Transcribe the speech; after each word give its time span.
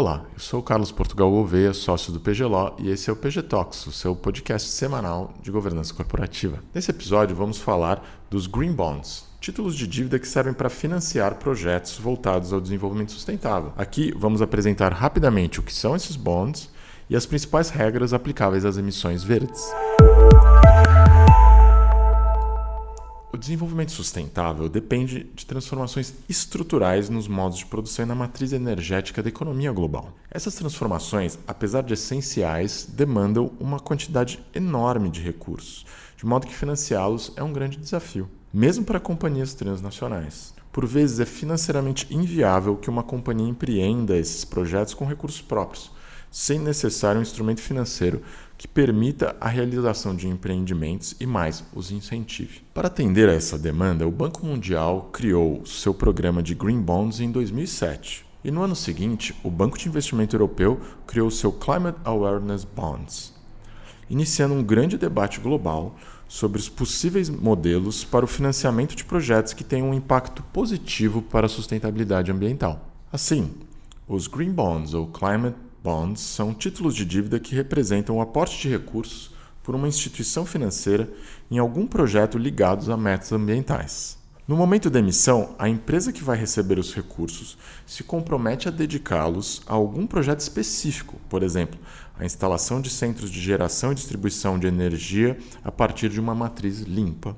Olá, 0.00 0.24
eu 0.32 0.40
sou 0.40 0.60
o 0.60 0.62
Carlos 0.62 0.90
Portugal 0.90 1.30
Gouveia, 1.30 1.74
sócio 1.74 2.10
do 2.10 2.18
PGLO, 2.18 2.74
e 2.78 2.88
esse 2.88 3.10
é 3.10 3.12
o 3.12 3.16
PG 3.16 3.42
Talks, 3.42 3.86
o 3.86 3.92
seu 3.92 4.16
podcast 4.16 4.66
semanal 4.70 5.34
de 5.42 5.50
governança 5.50 5.92
corporativa. 5.92 6.58
Nesse 6.74 6.90
episódio 6.90 7.36
vamos 7.36 7.58
falar 7.58 8.02
dos 8.30 8.46
Green 8.46 8.72
Bonds, 8.72 9.26
títulos 9.42 9.76
de 9.76 9.86
dívida 9.86 10.18
que 10.18 10.26
servem 10.26 10.54
para 10.54 10.70
financiar 10.70 11.34
projetos 11.34 11.98
voltados 11.98 12.50
ao 12.50 12.62
desenvolvimento 12.62 13.12
sustentável. 13.12 13.74
Aqui 13.76 14.10
vamos 14.16 14.40
apresentar 14.40 14.90
rapidamente 14.90 15.60
o 15.60 15.62
que 15.62 15.74
são 15.74 15.94
esses 15.94 16.16
bonds 16.16 16.70
e 17.10 17.14
as 17.14 17.26
principais 17.26 17.68
regras 17.68 18.14
aplicáveis 18.14 18.64
às 18.64 18.78
emissões 18.78 19.22
verdes. 19.22 19.62
O 23.32 23.36
desenvolvimento 23.36 23.92
sustentável 23.92 24.68
depende 24.68 25.30
de 25.36 25.46
transformações 25.46 26.12
estruturais 26.28 27.08
nos 27.08 27.28
modos 27.28 27.58
de 27.58 27.66
produção 27.66 28.04
e 28.04 28.08
na 28.08 28.14
matriz 28.14 28.52
energética 28.52 29.22
da 29.22 29.28
economia 29.28 29.70
global. 29.70 30.12
Essas 30.28 30.56
transformações, 30.56 31.38
apesar 31.46 31.82
de 31.82 31.94
essenciais, 31.94 32.88
demandam 32.92 33.52
uma 33.60 33.78
quantidade 33.78 34.44
enorme 34.52 35.08
de 35.08 35.20
recursos, 35.20 35.86
de 36.16 36.26
modo 36.26 36.44
que 36.44 36.54
financiá-los 36.54 37.32
é 37.36 37.42
um 37.42 37.52
grande 37.52 37.76
desafio, 37.76 38.28
mesmo 38.52 38.84
para 38.84 38.98
companhias 38.98 39.54
transnacionais. 39.54 40.52
Por 40.72 40.84
vezes 40.84 41.20
é 41.20 41.24
financeiramente 41.24 42.12
inviável 42.12 42.76
que 42.76 42.90
uma 42.90 43.04
companhia 43.04 43.48
empreenda 43.48 44.16
esses 44.16 44.44
projetos 44.44 44.92
com 44.92 45.04
recursos 45.04 45.40
próprios 45.40 45.92
sem 46.30 46.58
necessário 46.58 47.18
um 47.18 47.22
instrumento 47.22 47.60
financeiro 47.60 48.22
que 48.56 48.68
permita 48.68 49.34
a 49.40 49.48
realização 49.48 50.14
de 50.14 50.28
empreendimentos 50.28 51.16
e 51.18 51.26
mais 51.26 51.64
os 51.74 51.90
incentive. 51.90 52.62
Para 52.74 52.88
atender 52.88 53.28
a 53.28 53.32
essa 53.32 53.58
demanda, 53.58 54.06
o 54.06 54.10
Banco 54.10 54.44
Mundial 54.44 55.08
criou 55.12 55.64
seu 55.64 55.94
programa 55.94 56.42
de 56.42 56.54
Green 56.54 56.80
Bonds 56.80 57.20
em 57.20 57.30
2007. 57.30 58.26
E 58.44 58.50
no 58.50 58.62
ano 58.62 58.76
seguinte, 58.76 59.34
o 59.42 59.50
Banco 59.50 59.78
de 59.78 59.88
Investimento 59.88 60.36
Europeu 60.36 60.80
criou 61.06 61.30
seu 61.30 61.52
Climate 61.52 61.98
Awareness 62.04 62.64
Bonds, 62.64 63.34
iniciando 64.08 64.54
um 64.54 64.62
grande 64.62 64.96
debate 64.96 65.40
global 65.40 65.96
sobre 66.28 66.60
os 66.60 66.68
possíveis 66.68 67.28
modelos 67.28 68.04
para 68.04 68.24
o 68.24 68.28
financiamento 68.28 68.94
de 68.94 69.04
projetos 69.04 69.52
que 69.52 69.64
tenham 69.64 69.90
um 69.90 69.94
impacto 69.94 70.42
positivo 70.52 71.20
para 71.22 71.46
a 71.46 71.48
sustentabilidade 71.48 72.30
ambiental. 72.30 72.88
Assim, 73.12 73.50
os 74.06 74.26
Green 74.26 74.52
Bonds 74.52 74.94
ou 74.94 75.06
Climate 75.06 75.56
Bonds 75.82 76.20
são 76.20 76.52
títulos 76.52 76.94
de 76.94 77.04
dívida 77.04 77.40
que 77.40 77.54
representam 77.54 78.16
o 78.16 78.20
aporte 78.20 78.60
de 78.60 78.68
recursos 78.68 79.30
por 79.62 79.74
uma 79.74 79.88
instituição 79.88 80.44
financeira 80.44 81.10
em 81.50 81.58
algum 81.58 81.86
projeto 81.86 82.36
ligados 82.36 82.90
a 82.90 82.96
metas 82.96 83.32
ambientais. 83.32 84.18
No 84.46 84.56
momento 84.56 84.90
da 84.90 84.98
emissão, 84.98 85.54
a 85.58 85.68
empresa 85.68 86.12
que 86.12 86.24
vai 86.24 86.36
receber 86.36 86.78
os 86.78 86.94
recursos 86.94 87.56
se 87.86 88.02
compromete 88.02 88.68
a 88.68 88.70
dedicá-los 88.70 89.62
a 89.66 89.74
algum 89.74 90.06
projeto 90.06 90.40
específico, 90.40 91.20
por 91.28 91.42
exemplo, 91.42 91.78
a 92.18 92.24
instalação 92.24 92.80
de 92.80 92.90
centros 92.90 93.30
de 93.30 93.40
geração 93.40 93.92
e 93.92 93.94
distribuição 93.94 94.58
de 94.58 94.66
energia 94.66 95.38
a 95.64 95.70
partir 95.70 96.10
de 96.10 96.20
uma 96.20 96.34
matriz 96.34 96.80
limpa 96.80 97.36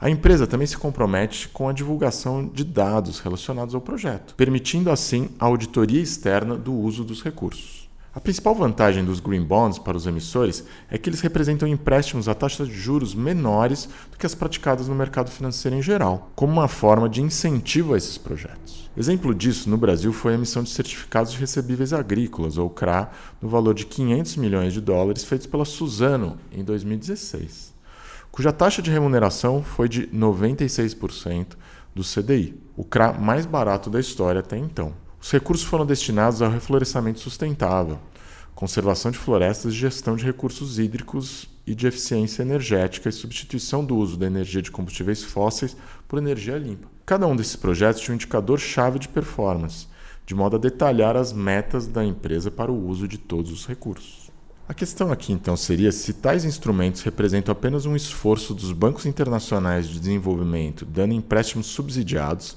a 0.00 0.08
empresa 0.08 0.46
também 0.46 0.66
se 0.66 0.78
compromete 0.78 1.46
com 1.48 1.68
a 1.68 1.74
divulgação 1.74 2.46
de 2.46 2.64
dados 2.64 3.20
relacionados 3.20 3.74
ao 3.74 3.82
projeto, 3.82 4.34
permitindo 4.34 4.90
assim 4.90 5.28
a 5.38 5.44
auditoria 5.44 6.00
externa 6.00 6.56
do 6.56 6.72
uso 6.72 7.04
dos 7.04 7.22
recursos. 7.22 7.90
A 8.14 8.18
principal 8.18 8.54
vantagem 8.54 9.04
dos 9.04 9.20
Green 9.20 9.44
Bonds 9.44 9.78
para 9.78 9.96
os 9.96 10.06
emissores 10.06 10.64
é 10.90 10.96
que 10.96 11.10
eles 11.10 11.20
representam 11.20 11.68
empréstimos 11.68 12.28
a 12.28 12.34
taxas 12.34 12.66
de 12.66 12.74
juros 12.74 13.14
menores 13.14 13.90
do 14.10 14.16
que 14.16 14.24
as 14.24 14.34
praticadas 14.34 14.88
no 14.88 14.94
mercado 14.94 15.30
financeiro 15.30 15.76
em 15.76 15.82
geral, 15.82 16.30
como 16.34 16.54
uma 16.54 16.66
forma 16.66 17.06
de 17.06 17.22
incentivo 17.22 17.92
a 17.92 17.98
esses 17.98 18.16
projetos. 18.16 18.90
Exemplo 18.96 19.34
disso 19.34 19.68
no 19.68 19.76
Brasil 19.76 20.14
foi 20.14 20.32
a 20.32 20.34
emissão 20.34 20.62
de 20.62 20.70
certificados 20.70 21.32
de 21.32 21.38
recebíveis 21.38 21.92
agrícolas, 21.92 22.56
ou 22.56 22.70
CRA, 22.70 23.10
no 23.40 23.50
valor 23.50 23.74
de 23.74 23.84
500 23.84 24.36
milhões 24.36 24.72
de 24.72 24.80
dólares, 24.80 25.24
feitos 25.24 25.46
pela 25.46 25.66
Suzano 25.66 26.38
em 26.50 26.64
2016 26.64 27.78
cuja 28.30 28.52
taxa 28.52 28.80
de 28.80 28.90
remuneração 28.90 29.62
foi 29.62 29.88
de 29.88 30.06
96% 30.08 31.56
do 31.94 32.02
CDI, 32.02 32.54
o 32.76 32.84
CRA 32.84 33.12
mais 33.12 33.44
barato 33.44 33.90
da 33.90 33.98
história 33.98 34.40
até 34.40 34.56
então. 34.56 34.92
Os 35.20 35.30
recursos 35.30 35.66
foram 35.66 35.84
destinados 35.84 36.40
ao 36.40 36.50
reflorescimento 36.50 37.20
sustentável, 37.20 37.98
conservação 38.54 39.10
de 39.10 39.18
florestas 39.18 39.74
gestão 39.74 40.16
de 40.16 40.24
recursos 40.24 40.78
hídricos 40.78 41.48
e 41.66 41.74
de 41.74 41.86
eficiência 41.86 42.42
energética 42.42 43.08
e 43.08 43.12
substituição 43.12 43.84
do 43.84 43.96
uso 43.96 44.16
da 44.16 44.26
energia 44.26 44.62
de 44.62 44.70
combustíveis 44.70 45.22
fósseis 45.22 45.76
por 46.08 46.18
energia 46.18 46.56
limpa. 46.56 46.88
Cada 47.04 47.26
um 47.26 47.36
desses 47.36 47.56
projetos 47.56 48.00
tinha 48.00 48.12
um 48.12 48.16
indicador-chave 48.16 48.98
de 48.98 49.08
performance, 49.08 49.86
de 50.24 50.34
modo 50.34 50.56
a 50.56 50.58
detalhar 50.58 51.16
as 51.16 51.32
metas 51.32 51.86
da 51.86 52.04
empresa 52.04 52.50
para 52.50 52.70
o 52.70 52.88
uso 52.88 53.06
de 53.08 53.18
todos 53.18 53.50
os 53.50 53.66
recursos. 53.66 54.19
A 54.70 54.72
questão 54.72 55.10
aqui 55.10 55.32
então 55.32 55.56
seria 55.56 55.90
se 55.90 56.12
tais 56.12 56.44
instrumentos 56.44 57.02
representam 57.02 57.50
apenas 57.50 57.86
um 57.86 57.96
esforço 57.96 58.54
dos 58.54 58.70
bancos 58.70 59.04
internacionais 59.04 59.88
de 59.88 59.98
desenvolvimento 59.98 60.84
dando 60.84 61.12
empréstimos 61.12 61.66
subsidiados 61.66 62.56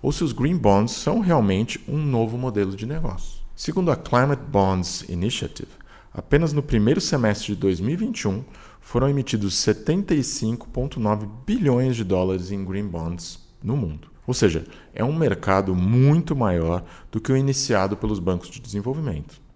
ou 0.00 0.12
se 0.12 0.22
os 0.22 0.30
Green 0.30 0.56
Bonds 0.56 0.92
são 0.92 1.18
realmente 1.18 1.82
um 1.88 1.98
novo 1.98 2.38
modelo 2.38 2.76
de 2.76 2.86
negócio. 2.86 3.40
Segundo 3.56 3.90
a 3.90 3.96
Climate 3.96 4.40
Bonds 4.40 5.04
Initiative, 5.08 5.72
apenas 6.14 6.52
no 6.52 6.62
primeiro 6.62 7.00
semestre 7.00 7.56
de 7.56 7.60
2021 7.60 8.44
foram 8.80 9.08
emitidos 9.08 9.56
75,9 9.56 11.28
bilhões 11.44 11.96
de 11.96 12.04
dólares 12.04 12.52
em 12.52 12.64
Green 12.64 12.86
Bonds 12.86 13.40
no 13.60 13.76
mundo. 13.76 14.12
Ou 14.28 14.32
seja, 14.32 14.64
é 14.94 15.02
um 15.02 15.12
mercado 15.12 15.74
muito 15.74 16.36
maior 16.36 16.84
do 17.10 17.20
que 17.20 17.32
o 17.32 17.36
iniciado 17.36 17.96
pelos 17.96 18.20
bancos 18.20 18.48
de 18.48 18.60
desenvolvimento. 18.60 19.47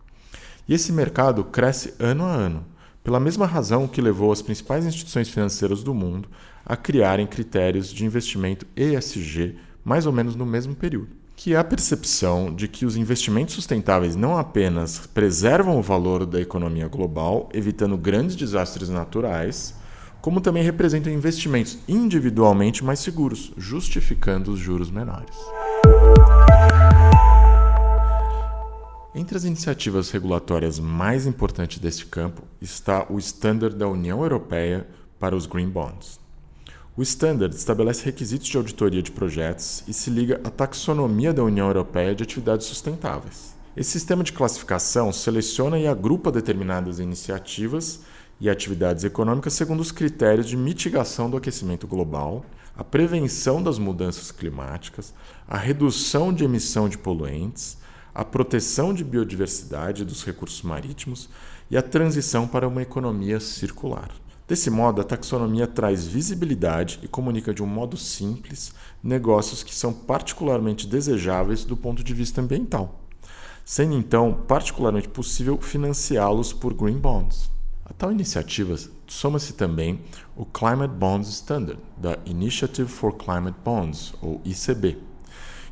E 0.72 0.74
esse 0.74 0.90
mercado 0.90 1.44
cresce 1.44 1.92
ano 1.98 2.24
a 2.24 2.32
ano, 2.32 2.64
pela 3.04 3.20
mesma 3.20 3.44
razão 3.44 3.86
que 3.86 4.00
levou 4.00 4.32
as 4.32 4.40
principais 4.40 4.86
instituições 4.86 5.28
financeiras 5.28 5.82
do 5.82 5.92
mundo 5.92 6.30
a 6.64 6.74
criarem 6.74 7.26
critérios 7.26 7.92
de 7.92 8.06
investimento 8.06 8.66
ESG 8.74 9.54
mais 9.84 10.06
ou 10.06 10.14
menos 10.14 10.34
no 10.34 10.46
mesmo 10.46 10.74
período, 10.74 11.10
que 11.36 11.52
é 11.52 11.58
a 11.58 11.62
percepção 11.62 12.54
de 12.54 12.68
que 12.68 12.86
os 12.86 12.96
investimentos 12.96 13.54
sustentáveis 13.54 14.16
não 14.16 14.38
apenas 14.38 15.06
preservam 15.12 15.78
o 15.78 15.82
valor 15.82 16.24
da 16.24 16.40
economia 16.40 16.88
global, 16.88 17.50
evitando 17.52 17.98
grandes 17.98 18.34
desastres 18.34 18.88
naturais, 18.88 19.74
como 20.22 20.40
também 20.40 20.62
representam 20.62 21.12
investimentos 21.12 21.80
individualmente 21.86 22.82
mais 22.82 23.00
seguros, 23.00 23.52
justificando 23.58 24.50
os 24.50 24.58
juros 24.58 24.90
menores. 24.90 25.36
Entre 29.14 29.36
as 29.36 29.44
iniciativas 29.44 30.10
regulatórias 30.10 30.78
mais 30.78 31.26
importantes 31.26 31.78
deste 31.78 32.06
campo 32.06 32.44
está 32.62 33.06
o 33.10 33.18
Standard 33.18 33.76
da 33.76 33.86
União 33.86 34.22
Europeia 34.22 34.86
para 35.20 35.36
os 35.36 35.44
Green 35.44 35.68
Bonds. 35.68 36.18
O 36.96 37.02
Standard 37.02 37.54
estabelece 37.54 38.06
requisitos 38.06 38.48
de 38.48 38.56
auditoria 38.56 39.02
de 39.02 39.10
projetos 39.10 39.84
e 39.86 39.92
se 39.92 40.08
liga 40.08 40.40
à 40.42 40.48
taxonomia 40.48 41.30
da 41.34 41.44
União 41.44 41.66
Europeia 41.66 42.14
de 42.14 42.22
atividades 42.22 42.66
sustentáveis. 42.66 43.54
Esse 43.76 43.90
sistema 43.90 44.24
de 44.24 44.32
classificação 44.32 45.12
seleciona 45.12 45.78
e 45.78 45.86
agrupa 45.86 46.32
determinadas 46.32 46.98
iniciativas 46.98 48.00
e 48.40 48.48
atividades 48.48 49.04
econômicas 49.04 49.52
segundo 49.52 49.80
os 49.80 49.92
critérios 49.92 50.48
de 50.48 50.56
mitigação 50.56 51.28
do 51.28 51.36
aquecimento 51.36 51.86
global, 51.86 52.46
a 52.74 52.82
prevenção 52.82 53.62
das 53.62 53.78
mudanças 53.78 54.32
climáticas, 54.32 55.12
a 55.46 55.58
redução 55.58 56.32
de 56.32 56.44
emissão 56.44 56.88
de 56.88 56.96
poluentes, 56.96 57.76
a 58.14 58.24
proteção 58.24 58.92
de 58.92 59.04
biodiversidade 59.04 60.04
dos 60.04 60.24
recursos 60.24 60.62
marítimos 60.62 61.28
e 61.70 61.76
a 61.76 61.82
transição 61.82 62.46
para 62.46 62.68
uma 62.68 62.82
economia 62.82 63.40
circular. 63.40 64.10
Desse 64.46 64.68
modo, 64.68 65.00
a 65.00 65.04
taxonomia 65.04 65.66
traz 65.66 66.06
visibilidade 66.06 66.98
e 67.02 67.08
comunica 67.08 67.54
de 67.54 67.62
um 67.62 67.66
modo 67.66 67.96
simples 67.96 68.74
negócios 69.02 69.62
que 69.62 69.74
são 69.74 69.92
particularmente 69.92 70.86
desejáveis 70.86 71.64
do 71.64 71.76
ponto 71.76 72.04
de 72.04 72.12
vista 72.12 72.40
ambiental, 72.40 73.00
sendo 73.64 73.94
então 73.94 74.44
particularmente 74.46 75.08
possível 75.08 75.56
financiá-los 75.58 76.52
por 76.52 76.74
green 76.74 76.98
bonds. 76.98 77.50
A 77.84 77.94
tal 77.94 78.12
iniciativa 78.12 78.76
soma-se 79.06 79.54
também 79.54 80.00
o 80.36 80.44
Climate 80.44 80.94
Bonds 80.94 81.28
Standard, 81.28 81.78
da 81.96 82.18
Initiative 82.26 82.88
for 82.88 83.14
Climate 83.14 83.56
Bonds, 83.64 84.12
ou 84.20 84.40
ICB, 84.44 84.98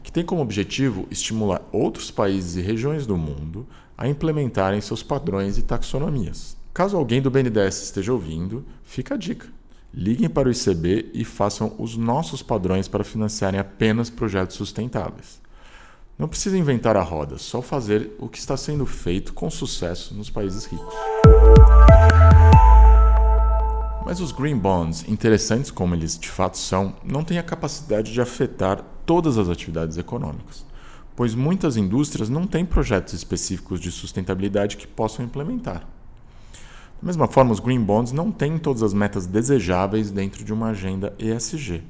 que 0.03 0.13
tem 0.13 0.25
como 0.25 0.43
objetivo 0.43 1.07
estimular 1.11 1.63
outros 1.73 2.11
países 2.11 2.57
e 2.57 2.61
regiões 2.61 3.07
do 3.07 3.17
mundo 3.17 3.67
a 3.97 4.09
implementarem 4.09 4.81
seus 4.81 5.03
padrões 5.03 5.59
e 5.59 5.63
taxonomias. 5.63 6.57
Caso 6.73 6.97
alguém 6.97 7.21
do 7.21 7.31
BNDES 7.31 7.83
esteja 7.83 8.13
ouvindo, 8.13 8.65
fica 8.83 9.15
a 9.15 9.19
dica. 9.19 9.49
Liguem 9.93 10.29
para 10.29 10.49
o 10.49 10.53
ICB 10.53 11.11
e 11.13 11.25
façam 11.25 11.75
os 11.79 11.97
nossos 11.97 12.43
padrões 12.43 12.89
para 12.89 13.05
financiarem 13.05 13.59
apenas 13.59 14.09
projetos 14.09 14.57
sustentáveis. 14.57 15.41
Não 16.17 16.29
precisa 16.29 16.57
inventar 16.57 16.97
a 16.97 17.03
roda, 17.03 17.39
só 17.39 17.61
fazer 17.61 18.15
o 18.19 18.29
que 18.29 18.39
está 18.39 18.57
sendo 18.57 18.87
feito 18.87 19.33
com 19.33 19.51
sucesso 19.51 20.15
nos 20.15 20.31
países 20.31 20.65
ricos. 20.67 20.95
Mas 24.05 24.21
os 24.21 24.33
green 24.33 24.59
bonds, 24.59 25.09
interessantes 25.09 25.71
como 25.71 25.95
eles 25.95 26.19
de 26.19 26.29
fato 26.29 26.59
são, 26.59 26.95
não 27.05 27.25
têm 27.25 27.39
a 27.39 27.43
capacidade 27.43 28.13
de 28.13 28.21
afetar 28.21 28.85
todas 29.11 29.37
as 29.39 29.49
atividades 29.49 29.99
econômicas. 29.99 30.65
pois 31.17 31.35
muitas 31.35 31.77
indústrias 31.77 32.29
não 32.29 32.47
têm 32.47 32.65
projetos 32.65 33.13
específicos 33.13 33.81
de 33.81 33.91
sustentabilidade 33.91 34.77
que 34.77 34.87
possam 34.87 35.25
implementar. 35.25 35.81
Da 35.81 37.07
mesma 37.07 37.27
forma, 37.27 37.51
os 37.51 37.59
Green 37.59 37.83
Bonds 37.83 38.13
não 38.13 38.31
têm 38.31 38.57
todas 38.57 38.85
as 38.85 38.95
metas 38.95 39.27
desejáveis 39.27 40.13
dentro 40.13 40.45
de 40.45 40.53
uma 40.53 40.69
agenda 40.69 41.13
ESG. 41.19 41.83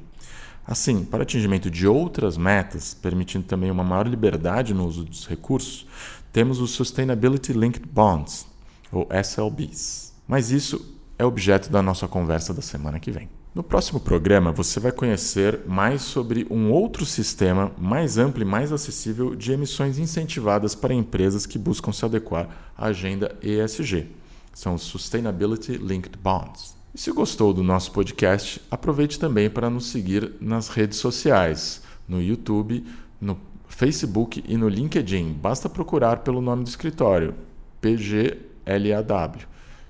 Assim, 0.66 1.04
para 1.04 1.22
atingimento 1.22 1.70
de 1.70 1.86
outras 1.86 2.38
metas, 2.38 2.94
permitindo 2.94 3.44
também 3.44 3.70
uma 3.70 3.84
maior 3.84 4.08
liberdade 4.08 4.72
no 4.72 4.86
uso 4.86 5.04
dos 5.04 5.26
recursos, 5.26 5.86
temos 6.32 6.58
os 6.58 6.70
Sustainability 6.70 7.52
Linked 7.52 7.86
Bonds, 7.86 8.46
ou 8.90 9.06
SLBs. 9.10 10.14
Mas 10.26 10.50
isso 10.50 10.98
é 11.18 11.24
objeto 11.24 11.70
da 11.70 11.82
nossa 11.82 12.08
conversa 12.08 12.54
da 12.54 12.62
semana 12.62 12.98
que 12.98 13.10
vem. 13.10 13.28
No 13.52 13.64
próximo 13.64 13.98
programa, 13.98 14.52
você 14.52 14.78
vai 14.78 14.92
conhecer 14.92 15.62
mais 15.66 16.02
sobre 16.02 16.46
um 16.48 16.70
outro 16.70 17.04
sistema 17.04 17.72
mais 17.76 18.16
amplo 18.16 18.42
e 18.42 18.44
mais 18.44 18.70
acessível 18.70 19.34
de 19.34 19.50
emissões 19.50 19.98
incentivadas 19.98 20.76
para 20.76 20.94
empresas 20.94 21.46
que 21.46 21.58
buscam 21.58 21.90
se 21.90 22.04
adequar 22.04 22.72
à 22.78 22.86
agenda 22.86 23.36
ESG. 23.42 24.06
São 24.54 24.74
os 24.74 24.82
Sustainability 24.82 25.72
Linked 25.72 26.16
Bonds. 26.16 26.76
E 26.94 27.00
se 27.00 27.10
gostou 27.10 27.52
do 27.52 27.64
nosso 27.64 27.90
podcast, 27.90 28.60
aproveite 28.70 29.18
também 29.18 29.50
para 29.50 29.68
nos 29.68 29.86
seguir 29.86 30.32
nas 30.40 30.68
redes 30.68 30.98
sociais, 30.98 31.82
no 32.08 32.22
YouTube, 32.22 32.84
no 33.20 33.36
Facebook 33.66 34.44
e 34.46 34.56
no 34.56 34.68
LinkedIn. 34.68 35.32
Basta 35.32 35.68
procurar 35.68 36.18
pelo 36.18 36.40
nome 36.40 36.62
do 36.62 36.68
escritório, 36.68 37.34
PGLAW. 37.80 39.40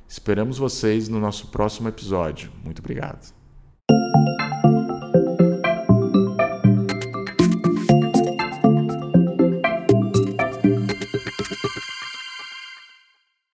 Esperamos 0.09 0.57
vocês 0.57 1.11
no 1.11 1.21
nosso 1.21 1.49
próximo 1.49 1.89
episódio. 1.89 2.51
Muito 2.65 2.79
obrigado. 2.79 3.40
Thank 4.13 4.41
you. 4.41 4.50